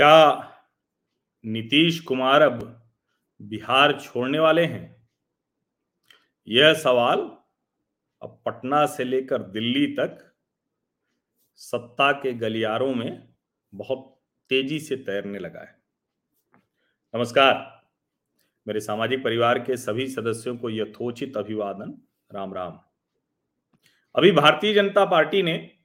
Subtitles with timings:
[0.00, 0.52] क्या
[1.44, 2.82] नीतीश कुमार अब
[3.42, 5.08] बिहार छोड़ने वाले हैं?
[6.48, 7.18] यह सवाल
[8.22, 10.34] अब पटना से लेकर दिल्ली तक
[11.54, 13.34] सत्ता के गलियारों में
[13.74, 15.82] बहुत तेज़ी से तैरने लगा है।
[17.14, 17.82] नमस्कार,
[18.68, 22.02] मेरे सामाजिक परिवार के सभी सदस्यों को यथोचित अभिवादन।
[22.34, 22.80] राम राम।
[24.16, 25.78] अभी भारतीय जनता पार्टी ने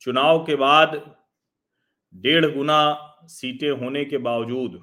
[0.00, 1.16] चुनाव के बाद
[2.14, 4.80] डेढ़ गुना सीटें होने के बावजूद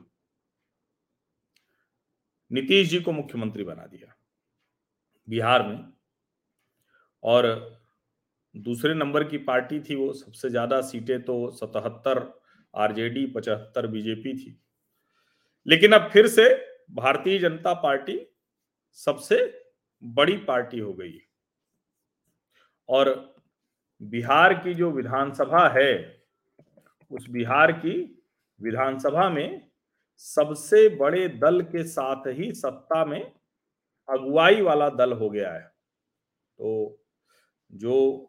[2.52, 4.16] नीतीश जी को मुख्यमंत्री बना दिया
[5.27, 5.77] बिहार में।
[7.23, 7.46] और
[8.55, 12.20] दूसरे नंबर की पार्टी थी वो, सबसे ज़्यादा सीटें तो सतहत्तर
[12.73, 14.58] आरजेडी, पचहत्तर बीजेपी थी।
[15.66, 16.49] लेकिन अब फिर से
[16.91, 18.20] भारतीय जनता पार्टी
[18.99, 19.38] सबसे
[20.04, 21.20] बड़ी पार्टी हो गई
[22.90, 23.10] और
[24.02, 26.21] बिहार की जो विधानसभा है,
[27.12, 28.21] उस बिहार की
[28.62, 29.70] विधानसभा में
[30.17, 33.21] सबसे बड़े दल के साथ ही सत्ता में
[34.09, 36.99] अगुवाई वाला दल हो गया है। तो
[37.73, 38.27] जो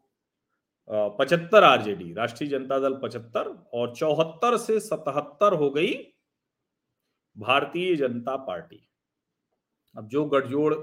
[0.88, 5.92] पचहत्तर आरजेडी, राष्ट्रीय जनता दल पचहत्तर और चौहत्तर से सतहत्तर हो गई
[7.36, 8.88] भारतीय जनता पार्टी।
[9.96, 10.74] अब जो गठजोड़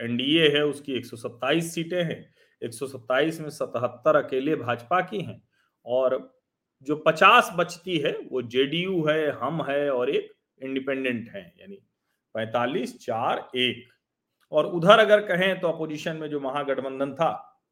[0.00, 5.42] एनडीए है, उसकी 127 सीटें हैं 127 में 77 अकेले भाजपा की हैं
[5.86, 6.16] और
[6.86, 11.76] जो पचास बचती है, वो जेडीयू है, हम है और एक इंडिपेंडेंट है, यानी
[12.34, 13.88] पैतालीस, चार, एक।
[14.52, 17.30] और उधर अगर कहें तो अपोजिशन में जो महागठबंधन था,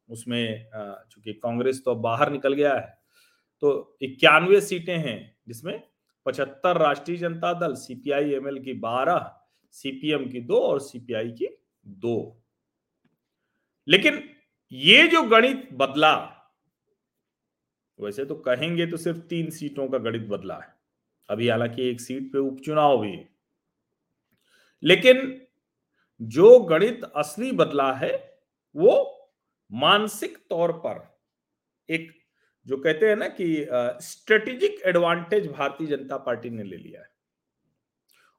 [0.09, 0.69] उसमें
[1.11, 2.95] चूँकि कांग्रेस तो बाहर निकल गया है
[3.63, 5.83] तो इक्यानवे सीटें हैं, जिसमें
[6.27, 9.31] पचहत्तर राष्ट्रीय जनता दल, सीपीआई, एमएल की बारह,
[9.75, 11.49] सीपीएम की दो और सीपीआई की
[11.87, 12.43] दो।
[13.89, 14.23] लेकिन
[14.73, 16.15] ये जो गणित बदला
[17.99, 20.75] वैसे तो कहेंगे तो सिर्फ़ तीन सीटों का गणित बदला है।
[21.29, 23.29] अभी हालाँकि एक सीट पे उपचुनाव भी है।
[24.83, 25.41] लेकिन
[26.21, 28.13] जो गणित असली बदला है,
[28.77, 29.31] वो
[29.71, 31.19] मानसिक तौर पर
[31.89, 32.13] एक
[32.67, 33.67] जो कहते हैं ना कि
[34.03, 37.09] strategic advantage Bharatiya Janata party ने ले लिया है।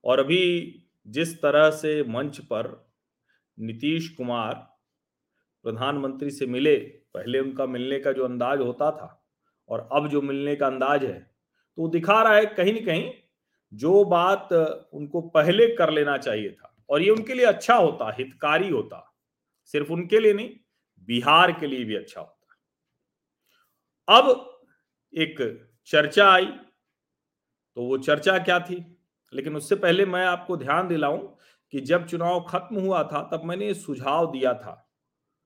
[0.04, 2.92] और अभी जिस तरह से मंच पर
[3.58, 4.54] नीतीश कुमार
[5.66, 6.76] प्रधानमंत्री से मिले,
[7.14, 9.17] पहले उनका मिलने का जो अंदाज होता था
[9.70, 11.20] और अब जो मिलने का अंदाज है
[11.78, 13.12] तो दिखा रहा है कहीं ना कहीं
[13.74, 18.70] जो बात उनको पहले कर लेना चाहिए था और ये उनके लिए अच्छा होता, हितकारी
[18.70, 19.04] होता,
[19.66, 20.50] सिर्फ़ उनके लिए नहीं,
[21.10, 22.34] बिहार के लिए भी अच्छा होता।
[24.08, 24.60] अब
[25.14, 25.38] एक
[25.88, 26.46] चर्चा आई
[27.78, 28.76] तो वो चर्चा क्या थी?
[29.34, 31.18] लेकिन उससे पहले मैं आपको ध्यान दिलाऊं
[31.74, 34.74] कि जब चुनाव खत्म हुआ था, तब मैंने सुझाव दिया था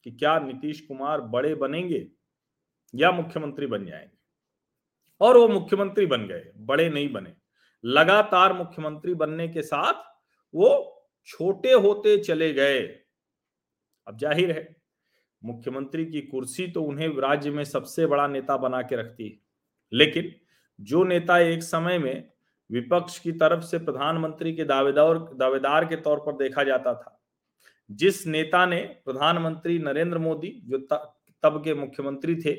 [0.05, 1.99] कि क्या नीतीश कुमार बड़े बनेंगे
[2.93, 4.17] या मुख्यमंत्री बन जाएँगे।
[5.21, 7.33] और वो मुख्यमंत्री बन गए, बड़े नहीं बने।
[7.83, 10.03] लगातार मुख्यमंत्री बनने के साथ
[10.53, 10.97] वो
[11.27, 12.79] छोटे होते चले गए।
[14.07, 14.75] अब ज़ाहिर है,
[15.41, 19.37] मुख्यमंत्री की कुर्सी तो उन्हें राज्य में सबसे बड़ा नेता बना के रखती है।
[19.93, 20.33] लेकिन
[20.79, 22.29] जो नेता एक समय में
[22.69, 27.17] विपक्ष की तरफ़ से प्रधानमंत्री के दावेदार दावेदार के तौर पर देखा जाता था,
[27.89, 30.77] जिस नेता ने प्रधानमंत्री नरेंद्र मोदी, जो
[31.43, 32.57] तब के मुख्यमंत्री थे।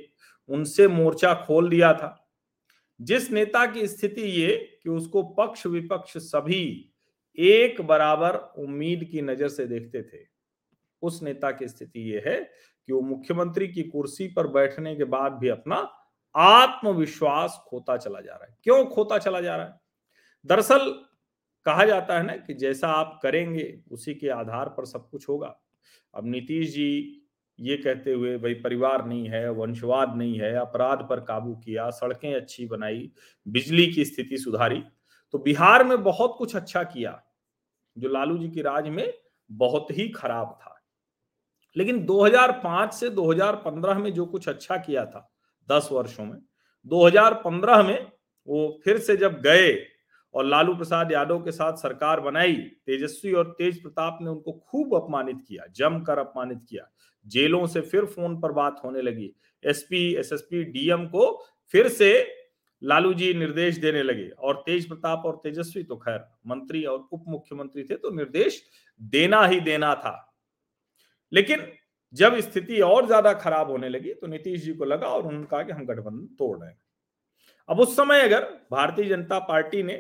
[0.48, 2.19] उनसे मोर्चा खोल दिया था।
[3.00, 6.94] जिस नेता की स्थिति ये कि उसको पक्ष विपक्ष सभी
[7.38, 10.26] एक बराबर उम्मीद की नज़र से देखते थे,
[11.03, 12.41] उस नेता की स्थिति ये है
[12.88, 15.76] कि वो मुख्यमंत्री की कुर्सी पर बैठने के बाद भी अपना
[16.34, 19.81] आत्मविश्वास खोता चला जा रहा है। क्यों खोता चला जा रहा है?
[20.47, 20.91] दरअसल
[21.66, 25.54] कहा जाता है ना कि जैसा आप करेंगे उसी के आधार पर सब कुछ होगा।
[26.14, 27.21] अब नीतीश जी
[27.62, 32.34] ये कहते हुए, भाई, परिवार नहीं है, वंशवाद नहीं है, अपराध पर काबू किया, सड़कें
[32.34, 33.10] अच्छी बनाई,
[33.46, 34.82] बिजली की स्थिति सुधारी
[35.34, 37.22] तो बिहार में बहुत कुछ अच्छा किया,
[37.96, 39.12] जो लालू जी की राज में
[39.50, 40.78] बहुत ही खराब था।
[41.76, 45.28] लेकिन 2005 से 2015 में जो कुछ अच्छा किया था
[45.69, 46.38] 10 वर्षों में
[46.87, 48.10] 2015 में
[48.48, 49.72] वो फिर से जब गए
[50.34, 52.54] और लालू प्रसाद यादव के साथ सरकार बनाई,
[52.87, 56.88] तेजस्वी और तेज प्रताप ने उनको खूब अपमानित किया, जमकर अपमानित किया
[57.26, 59.32] जेलों से फिर फ़ोन पर बात होने लगी।
[59.62, 61.30] एसपी, एसएसपी, डीएम को
[61.74, 62.12] फिर से
[62.82, 67.24] लालू जी निर्देश देने लगे और तेज प्रताप और तेजस्वी तो खैर मंत्री और उप
[67.28, 68.62] मुख्यमंत्री थे तो निर्देश
[69.00, 70.14] देना ही देना था।
[71.32, 71.66] लेकिन
[72.14, 75.62] जब स्थिति और ज़्यादा खराब होने लगी तो नीतीश जी को लगा और उन्होंने कहा
[75.62, 76.78] कि हम गठबंधन तोड़ रहे हैं।
[77.68, 79.96] अब उस समय अगर भारतीय जनता पार्टी ने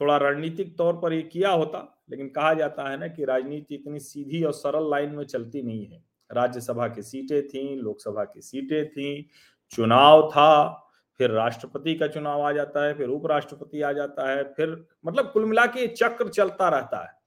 [0.00, 3.98] थोड़ा रणनीतिक तौर पर ये किया होता, लेकिन कहा जाता है ना कि राजनीति इतनी
[4.00, 8.88] सीधी और सरल लाइन में चलती नहीं है। राज्यसभा की सीटें थी, लोकसभा की सीटें
[8.88, 9.30] थी,
[9.70, 10.86] चुनाव था,
[11.18, 15.44] फिर राष्ट्रपति का चुनाव आ जाता है, फिर उपराष्ट्रपति आ जाता है, फिर मतलब कुल
[15.44, 17.18] मिला के चक्र चलता रहता है।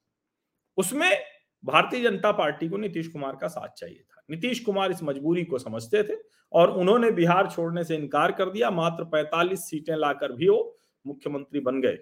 [0.77, 1.19] उसमें
[1.65, 5.57] भारतीय जनता पार्टी को नीतीश कुमार का साथ चाहिए था। नीतीश कुमार इस मजबूरी को
[5.57, 6.13] समझते थे
[6.51, 10.77] और उन्होंने बिहार छोड़ने से इनकार कर दिया, मात्र 45 सीटें लाकर भी वो
[11.07, 11.97] मुख्यमंत्री बन गए।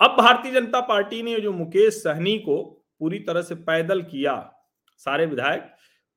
[0.00, 4.59] अब भारतीय जनता पार्टी ने जो मुकेश सहनी को पूरी तरह से पैदल किया
[5.00, 5.70] सारे विधायक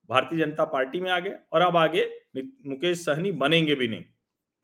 [0.09, 4.03] भारतीय जनता पार्टी में आ गए और अब आगे मुकेश सहनी बनेंगे भी नहीं।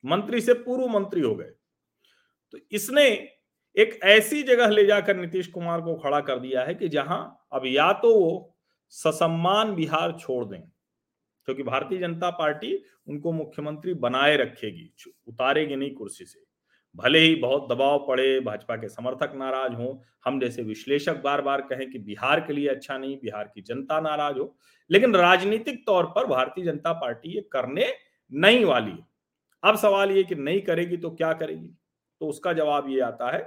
[0.03, 1.51] मंत्री से पूर्व मंत्री हो गए।
[2.53, 3.05] तो इसने
[3.75, 7.65] एक ऐसी जगह ले जाकर नीतीश कुमार को खड़ा कर दिया है कि जहाँ अब
[7.65, 8.55] या तो वो
[8.93, 10.61] ससम्मान बिहार छोड़ दें,
[11.47, 12.75] क्योंकि भारतीय जनता पार्टी
[13.07, 14.91] उनको मुख्यमंत्री बनाए रखेगी,
[15.27, 16.39] उतारेगी नहीं कुर्सी से।
[16.95, 21.61] भले ही बहुत दबाव पड़े, भाजपा के समर्थक नाराज़ हो, हम जैसे विश्लेषक बार बार
[21.63, 24.55] कहें कि बिहार के लिए अच्छा नहीं, बिहार की जनता नाराज़ हो,
[24.89, 27.87] लेकिन राजनीतिक तौर पर भारतीय जनता पार्टी ये करने
[28.31, 29.07] नहीं वाली है।
[29.63, 31.67] अब सवाल ये कि नहीं करेगी तो क्या करेगी?
[32.21, 33.39] तो उसका जवाब ये आता है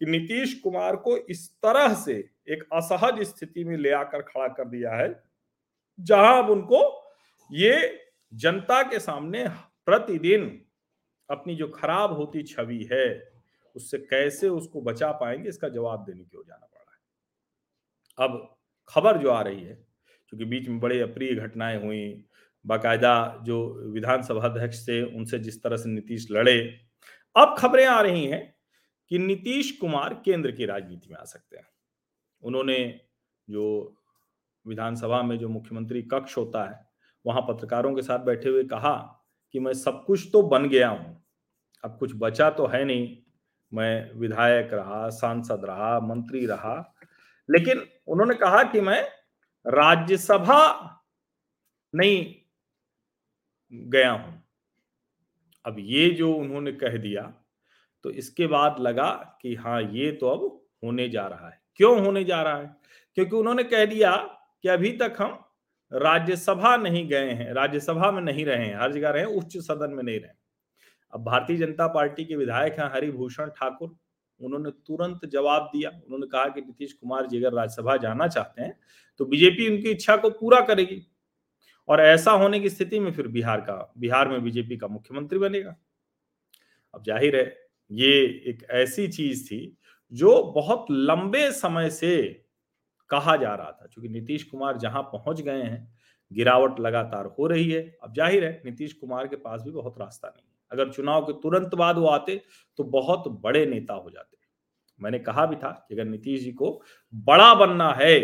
[0.00, 2.12] कि नीतीश कुमार को इस तरह से
[2.48, 5.08] एक असहज स्थिति में ले आकर खड़ा कर दिया है,
[5.98, 6.80] जहाँ अब उनको
[7.50, 8.00] ये
[8.32, 9.46] जनता के सामने
[9.86, 10.46] प्रतिदिन
[11.30, 13.32] अपनी जो खराब होती छवि है,
[13.76, 18.56] उससे कैसे उसको बचा पाएँगे, इसका जवाब देने की ओर जाना पड़ रहा है। अब
[18.88, 19.74] खबर जो आ रही है
[20.28, 22.24] क्योंकि बीच में बड़े अप्रिय घटनाएँ हुई,
[22.66, 26.80] बाकायदा जो विधानसभा अध्यक्ष थे, उनसे जिस तरह से नीतीश लड़े,
[27.36, 28.54] अब खबरें आ रही हैं
[29.10, 31.68] कि नीतीश कुमार केंद्र की राजनीति में आ सकते हैं।
[32.42, 33.00] उन्होंने
[33.50, 33.96] जो
[34.66, 36.88] विधानसभा में जो मुख्यमंत्री कक्ष होता है,
[37.26, 39.17] वहाँ पत्रकारों के साथ बैठे हुए कहा
[39.52, 41.24] कि मैं सब कुछ तो बन गया हूँ।
[41.84, 43.16] अब कुछ बचा तो है नहीं।
[43.72, 46.94] मैं विधायक रहा, सांसद रहा, मंत्री रहा।
[47.50, 49.02] लेकिन उन्होंने कहा कि मैं
[49.66, 50.60] राज्यसभा
[51.94, 52.34] नहीं
[53.72, 54.42] गया हूँ।
[55.64, 57.22] अब ये जो उन्होंने कह दिया
[58.04, 60.44] तो इसके बाद लगा कि हाँ ये तो अब
[60.84, 62.76] होने जा रहा है। क्यों होने जा रहा है?
[63.14, 64.16] क्योंकि उन्होंने कह दिया
[64.62, 65.47] कि अभी तक हम
[65.92, 70.02] राज्यसभा नहीं गए हैं, राज्यसभा में नहीं रहे हैं, हर जगह रहे उच्च सदन में
[70.02, 70.36] नहीं रहे
[71.12, 73.94] अब भारतीय जनता पार्टी के विधायक हैं हरिभूषण ठाकुर,
[74.40, 78.78] उन्होंने तुरंत जवाब दिया, उन्होंने कहा कि नीतीश कुमार जी अगर राज्यसभा जाना चाहते हैं
[79.20, 81.00] तो बीजेपी उनकी इच्छा को पूरा करेगी।
[81.88, 85.74] और ऐसा होने की स्थिति में फिर बिहार का, बिहार में बीजेपी का मुख्यमंत्री बनेगा।
[86.94, 87.56] अब ज़ाहिर है,
[87.90, 88.10] ये
[88.46, 89.76] एक ऐसी चीज़ थी
[90.12, 92.18] जो बहुत लंबे समय से
[93.10, 95.86] कहा जा रहा था क्योंकि नीतीश कुमार जहाँ पहुँच गए हैं,
[96.30, 100.28] गिरावट लगातार हो रही है। अब ज़ाहिर है, नीतीश कुमार के पास भी बहुत रास्ता
[100.28, 102.40] नहीं है। अगर चुनाव के तुरंत बाद वो आते
[102.78, 104.36] तो बहुत बड़े नेता हो जाते।
[105.00, 106.80] मैंने कहा भी था कि अगर नीतीश जी को
[107.14, 108.20] बड़ा बनना है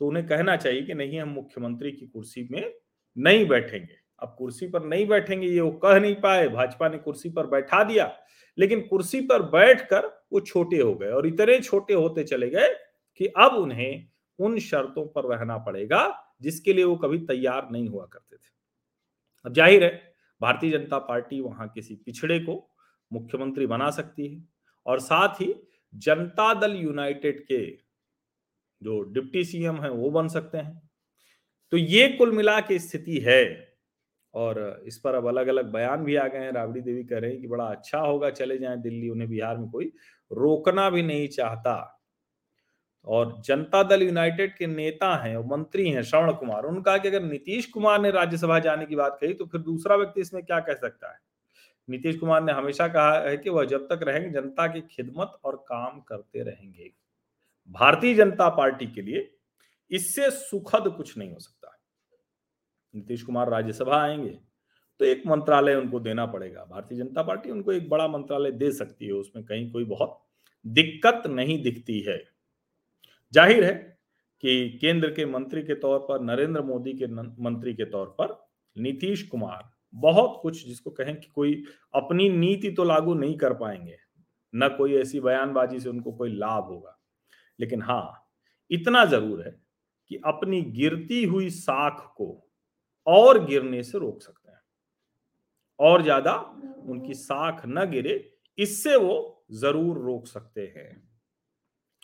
[0.00, 2.72] तो उन्हें कहना चाहिए कि नहीं, हम मुख्यमंत्री की कुर्सी में
[3.16, 7.28] नहीं बैठेंगे। अब कुर्सी पर नहीं बैठेंगे, ये वो कह नहीं पाए। भाजपा ने कुर्सी
[7.30, 8.10] पर बैठा दिया,
[8.58, 12.68] लेकिन कुर्सी पर बैठकर वो छोटे हो गए और इतने छोटे होते चले गए
[13.20, 14.08] कि अब उन्हें
[14.42, 16.02] उन शर्तों पर रहना पड़ेगा
[16.42, 18.50] जिसके लिए वो कभी तैयार नहीं हुआ करते थे।
[19.44, 19.90] अब ज़ाहिर है,
[20.40, 22.54] भारतीय जनता पार्टी वहाँ किसी पिछड़े को
[23.10, 24.42] मुख्यमंत्री बना सकती है
[24.86, 25.54] और साथ ही
[25.94, 27.66] जनता दल यूनाइटेड के
[28.82, 30.80] जो डिप्टी सीएम है वो बन सकते हैं।
[31.72, 33.44] तो ये कुल मिला के स्थिति है
[34.34, 37.30] और इस पर अब अलग अलग बयान भी आ गए हैं। राबड़ी देवी कह रहे
[37.30, 39.92] हैं कि बड़ा अच्छा होगा, चले जाएँ दिल्ली, उन्हें बिहार में कोई
[40.30, 41.74] रोकना भी नहीं चाहता।
[43.06, 47.08] और जनता दल यूनाइटेड के नेता हैं और मंत्री हैं श्रवण कुमार उन्होंने कहा कि
[47.08, 50.60] अगर नीतीश कुमार ने राज्यसभा जाने की बात कही तो फिर दूसरा व्यक्ति इसमें क्या
[50.60, 51.18] कह सकता है?
[51.88, 55.56] नीतीश कुमार ने हमेशा कहा है कि वह जब तक रहेंगे, जनता की खिदमत और
[55.68, 56.90] काम करते रहेंगे।
[57.70, 59.30] भारतीय जनता पार्टी के लिए
[59.90, 61.78] इससे सुखद कुछ नहीं हो सकता।
[62.94, 64.38] नीतीश कुमार राज्यसभा आएँगे
[65.00, 69.06] तो एक मंत्रालय उनको देना पड़ेगा। भारतीय जनता पार्टी उनको एक बड़ा मंत्रालय दे सकती
[69.06, 70.20] है, उसमें कहीं कोई बहुत
[70.64, 72.31] दिक्कत नहीं दिखती है।
[73.32, 73.72] ज़ाहिर है
[74.42, 77.06] कि केंद्र के मंत्री के तौर पर, नरेंद्र मोदी के
[77.42, 78.36] मंत्री के तौर पर,
[78.76, 81.62] नीतीश कुमार बहुत कुछ जिसको कहें कि कोई
[81.94, 83.96] अपनी नीति तो लागू नहीं कर पाएँगे,
[84.54, 86.98] न कोई ऐसी बयानबाजी से उनको कोई लाभ होगा।
[87.58, 88.28] लेकिन हाँ
[88.70, 89.50] इतना ज़रूर है
[90.10, 92.28] कि अपनी गिरती हुई साख को
[93.06, 94.60] और गिरने से रोक सकते हैं।
[95.78, 96.34] और ज़्यादा
[96.84, 101.11] उनकी साख न गिरे, इससे वो ज़रूर रोक सकते हैं।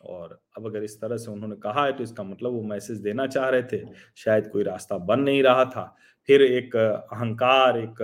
[0.00, 3.26] और अब अगर इस तरह से उन्होंने कहा है तो इसका मतलब वो मैसेज देना
[3.28, 3.82] चाह रहे थे।
[4.16, 5.94] शायद कोई रास्ता बन नहीं रहा था।
[6.28, 8.02] फिर एक अहंकार एक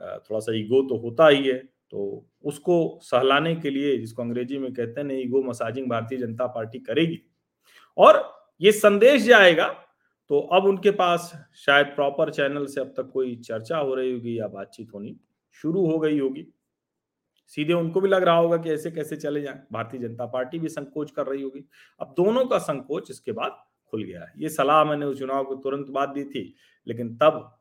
[0.00, 1.58] थोड़ा सा ईगो तो होता ही है।
[1.92, 6.78] तो उसको सहलाने के लिए जिसको अंग्रेज़ी में कहते हैं ego massaging Bharatiya Janata party
[6.80, 7.18] करेगी।
[7.98, 8.22] और
[8.60, 9.68] ये संदेश जाएगा
[10.30, 14.38] तो अब उनके पास शायद प्रॉपर चैनल से अब तक कोई चर्चा हो रही होगी
[14.38, 15.16] या बातचीत होनी
[15.56, 16.46] शुरू हो गई होगी।
[17.52, 20.68] सीधे उनको भी लग रहा होगा कि ऐसे कैसे चले जाए। भारतीय जनता पार्टी भी
[20.68, 21.64] संकोच कर रही होगी।
[22.00, 23.62] अब दोनों का संकोच इसके बाद
[23.92, 26.54] खुल गया है। ये सलाह मैंने उस चुनाव को तुरंत बाद दी थी,
[26.86, 27.52] लेकिन तब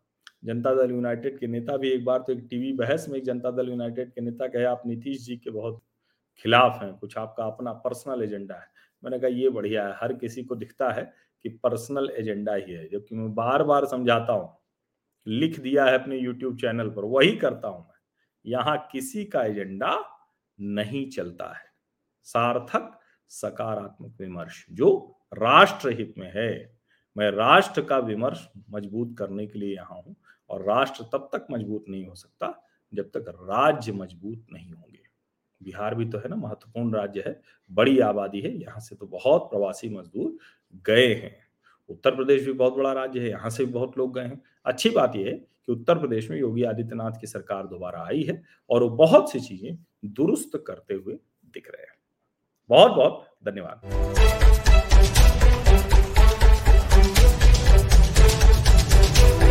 [0.45, 3.51] जनता दल यूनाइटेड के नेता भी एक बार तो एक टीवी बहस में एक जनता
[3.51, 5.81] दल यूनाइटेड के नेता कहे, आप नीतीश जी के बहुत
[6.45, 8.67] खिलाफ हैं, कुछ आपका अपना पर्सनल एजेंडा है।
[9.03, 11.03] मैंने कहा, ये बढ़िया है, हर किसी को दिखता है
[11.45, 14.49] कि पर्सनल एजेंडा ही है। जबकि मैं बार बार समझाता हूँ,
[15.27, 17.94] लिख दिया है अपने यूट्यूब चैनल पर, वही करता हूँ मैं।
[18.45, 19.97] यहाँ किसी का एजेंडा
[20.59, 21.63] नहीं चलता है।
[22.27, 22.99] सार्थक,
[23.31, 26.73] सकारात्मक विमर्श, जो राष्ट्र हित में है।
[27.15, 30.15] मैं राष्ट्र का विमर्श मज़बूत करने के लिए यहाँ हूँ
[30.49, 32.53] और राष्ट्र तब तक मज़बूत नहीं हो सकता
[32.93, 35.03] जब तक राज्य मज़बूत नहीं होंगे।
[35.61, 39.49] बिहार भी तो है ना, महत्वपूर्ण राज्य है, बड़ी आबादी है, यहाँ से तो बहुत
[39.49, 40.37] प्रवासी मजदूर
[40.85, 41.35] गए हैं।
[41.89, 44.89] उत्तर प्रदेश भी बहुत बड़ा राज्य है, यहाँ से भी बहुत लोग गए हैं। अच्छी
[44.89, 48.83] बात यह है कि उत्तर प्रदेश में योगी आदित्यनाथ की सरकार दोबारा आई है और
[48.83, 51.13] वो बहुत सी चीज़ें दुरुस्त करते हुए
[51.45, 51.95] दिख रहे हैं।
[52.69, 54.44] बहुत बहुत धन्यवाद।